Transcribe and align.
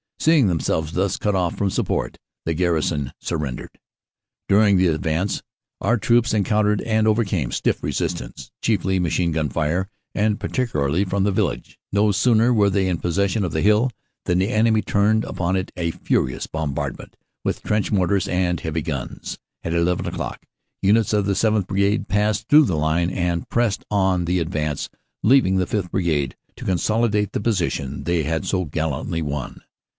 Seeing 0.19 0.45
themselves 0.47 0.91
thus 0.93 1.17
cut 1.17 1.33
off 1.33 1.55
from 1.55 1.71
support, 1.71 2.17
the 2.45 2.53
garrison 2.53 3.11
surrendered. 3.19 3.79
During 4.47 4.77
the 4.77 4.85
advance 4.87 5.41
our 5.79 5.97
troops 5.97 6.33
encountered 6.33 6.81
and 6.81 7.07
overcame 7.07 7.51
stiff 7.51 7.81
resistance, 7.83 8.51
chiefly 8.61 8.99
machine 8.99 9.31
gun 9.31 9.49
fire 9.49 9.89
and 10.13 10.39
particularly 10.39 11.05
from 11.05 11.23
the 11.23 11.31
village. 11.31 11.79
No 11.91 12.11
sooner 12.11 12.53
were 12.53 12.69
they 12.69 12.87
in 12.87 12.97
possession 12.97 13.43
of 13.43 13.51
the 13.51 13.61
hill 13.61 13.91
than 14.25 14.37
the 14.39 14.49
enemy 14.49 14.83
turned 14.83 15.23
upon 15.23 15.55
it 15.55 15.71
a 15.75 15.89
furious 15.91 16.45
bombardment, 16.45 17.15
with 17.43 17.61
trench 17.63 17.91
mortars 17.91 18.27
and 18.27 18.59
heavy 18.59 18.83
guns. 18.83 19.37
At 19.63 19.73
eleven 19.73 20.07
o 20.07 20.11
clock, 20.11 20.45
units 20.83 21.13
of 21.13 21.25
the 21.25 21.33
7th. 21.33 21.67
Brigade 21.67 22.07
passed 22.07 22.47
through 22.47 22.65
the 22.65 22.75
line 22.77 23.09
and 23.09 23.49
pressed 23.49 23.85
on 23.89 24.25
the 24.25 24.39
advance, 24.39 24.89
leaving 25.23 25.57
the 25.57 25.67
Sth. 25.67 25.91
Brigade 25.91 26.35
to 26.57 26.65
consolidate 26.65 27.33
the 27.33 27.39
position 27.41 28.03
they 28.03 28.23
had 28.23 28.45
so 28.45 28.65
gallantly 28.65 29.21
won. 29.23 29.61